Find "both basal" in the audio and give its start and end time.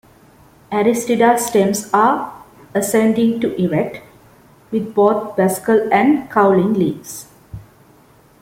4.95-5.87